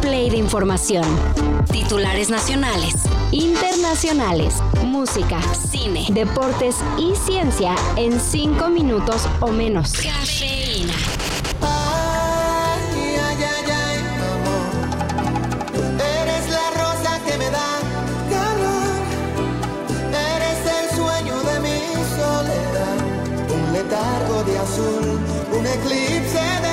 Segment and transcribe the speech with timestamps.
[0.00, 1.04] play de información.
[1.70, 2.94] Titulares nacionales,
[3.32, 4.54] internacionales,
[4.84, 9.92] música, cine, deportes y ciencia en cinco minutos o menos.
[9.92, 10.94] Cafeína.
[11.60, 13.98] Ay, ay, ay,
[14.34, 14.68] amor.
[16.22, 17.80] Eres la rosa que me da
[18.30, 18.98] calor.
[20.34, 21.80] Eres el sueño de mi
[22.16, 22.98] soledad.
[23.50, 25.20] Un letargo de azul,
[25.52, 26.67] un eclipse de.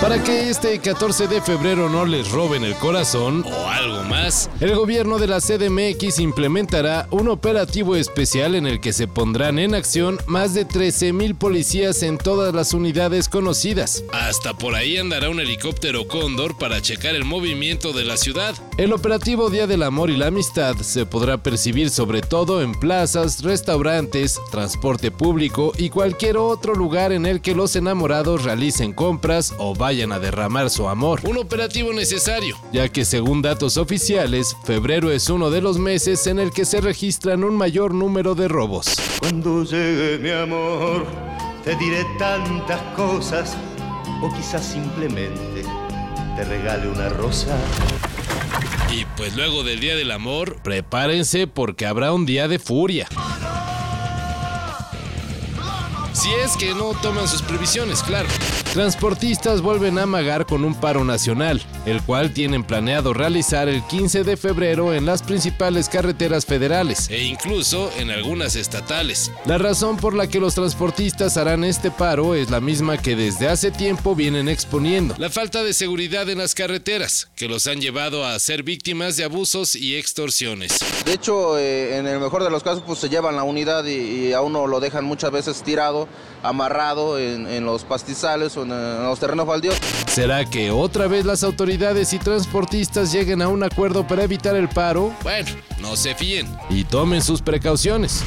[0.00, 4.74] Para que este 14 de febrero no les roben el corazón o algo más, el
[4.74, 10.18] gobierno de la CDMX implementará un operativo especial en el que se pondrán en acción
[10.24, 14.02] más de 13 mil policías en todas las unidades conocidas.
[14.10, 18.54] Hasta por ahí andará un helicóptero cóndor para checar el movimiento de la ciudad.
[18.78, 23.42] El operativo Día del Amor y la Amistad se podrá percibir sobre todo en plazas,
[23.42, 29.74] restaurantes, transporte público y cualquier otro lugar en el que los enamorados realicen compras o
[29.74, 31.20] vayan a derramar su amor.
[31.24, 36.38] Un operativo necesario, ya que según datos oficiales, febrero es uno de los meses en
[36.38, 38.94] el que se registran un mayor número de robos.
[39.18, 41.04] Cuando llegue mi amor,
[41.64, 43.56] te diré tantas cosas,
[44.22, 45.64] o quizás simplemente
[46.36, 47.58] te regale una rosa.
[48.92, 53.08] Y pues luego del Día del Amor, prepárense porque habrá un día de furia.
[56.12, 58.28] Si es que no toman sus previsiones, claro.
[58.72, 64.22] Transportistas vuelven a amagar con un paro nacional, el cual tienen planeado realizar el 15
[64.22, 69.32] de febrero en las principales carreteras federales e incluso en algunas estatales.
[69.44, 73.48] La razón por la que los transportistas harán este paro es la misma que desde
[73.48, 78.24] hace tiempo vienen exponiendo, la falta de seguridad en las carreteras, que los han llevado
[78.24, 80.78] a ser víctimas de abusos y extorsiones.
[81.04, 84.28] De hecho, eh, en el mejor de los casos, pues se llevan la unidad y,
[84.28, 86.06] y a uno lo dejan muchas veces tirado,
[86.44, 89.76] amarrado en, en los pastizales o en, en los terrenos baldíos.
[90.06, 94.68] ¿Será que otra vez las autoridades y transportistas lleguen a un acuerdo para evitar el
[94.68, 95.14] paro?
[95.22, 98.22] Bueno, no se fíen y tomen sus precauciones.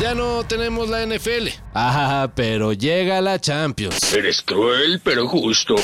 [0.00, 1.48] Ya no tenemos la NFL.
[1.72, 4.12] Ah, pero llega la Champions.
[4.12, 5.76] Eres cruel pero justo.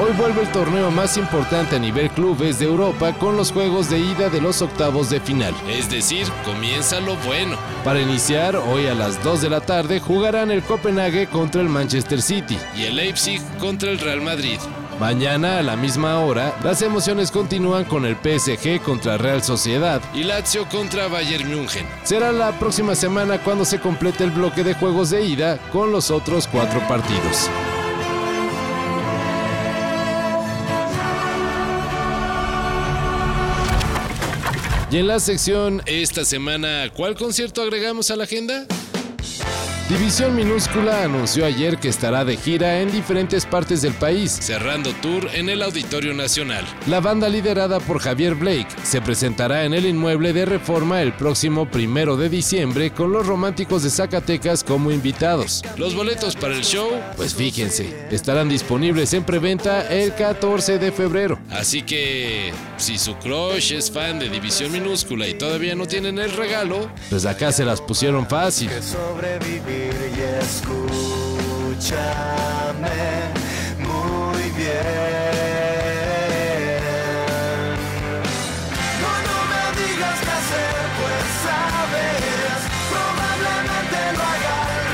[0.00, 3.98] Hoy vuelve el torneo más importante a nivel clubes de Europa con los juegos de
[3.98, 5.52] ida de los octavos de final.
[5.68, 7.56] Es decir, comienza lo bueno.
[7.82, 12.22] Para iniciar, hoy a las 2 de la tarde jugarán el Copenhague contra el Manchester
[12.22, 14.60] City y el Leipzig contra el Real Madrid.
[15.00, 20.22] Mañana a la misma hora, las emociones continúan con el PSG contra Real Sociedad y
[20.22, 21.86] Lazio contra Bayern München.
[22.04, 26.12] Será la próxima semana cuando se complete el bloque de juegos de ida con los
[26.12, 27.50] otros cuatro partidos.
[34.90, 38.66] Y en la sección esta semana, ¿cuál concierto agregamos a la agenda?
[39.88, 45.30] División Minúscula anunció ayer que estará de gira en diferentes partes del país, cerrando tour
[45.32, 46.66] en el Auditorio Nacional.
[46.86, 51.70] La banda liderada por Javier Blake se presentará en el inmueble de Reforma el próximo
[51.70, 55.62] primero de diciembre con los románticos de Zacatecas como invitados.
[55.78, 61.38] Los boletos para el show, pues fíjense, estarán disponibles en preventa el 14 de febrero.
[61.50, 66.32] Así que, si su crush es fan de División Minúscula y todavía no tienen el
[66.32, 68.68] regalo, pues acá se las pusieron fácil.
[69.78, 70.88] Sobrevivir y escúchame
[73.78, 74.88] muy bien.
[79.00, 84.84] No, no me digas qué hacer, pues sabes, probablemente lo haga al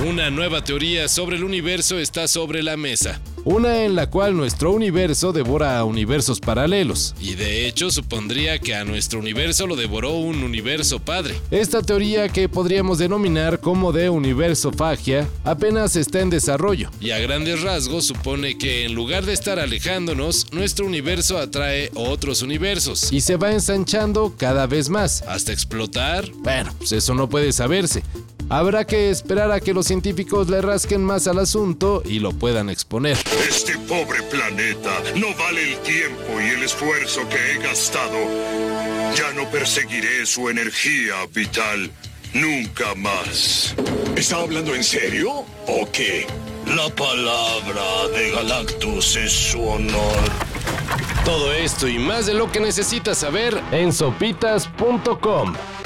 [0.00, 0.10] revés.
[0.10, 3.20] Una nueva teoría sobre el universo está sobre la mesa.
[3.46, 8.74] Una en la cual nuestro universo devora a universos paralelos, y de hecho supondría que
[8.74, 11.40] a nuestro universo lo devoró un universo padre.
[11.52, 17.20] Esta teoría que podríamos denominar como de universo fagia apenas está en desarrollo, y a
[17.20, 23.20] grandes rasgos supone que en lugar de estar alejándonos, nuestro universo atrae otros universos, y
[23.20, 26.28] se va ensanchando cada vez más, hasta explotar.
[26.38, 28.02] Bueno, pues eso no puede saberse.
[28.48, 32.70] Habrá que esperar a que los científicos le rasquen más al asunto y lo puedan
[32.70, 33.18] exponer.
[33.48, 38.16] Este pobre planeta no vale el tiempo y el esfuerzo que he gastado.
[39.16, 41.90] Ya no perseguiré su energía vital
[42.34, 43.74] nunca más.
[44.14, 46.26] ¿Está hablando en serio o qué?
[46.66, 50.30] La palabra de Galactus es su honor.
[51.24, 55.54] Todo esto y más de lo que necesitas saber en sopitas.com.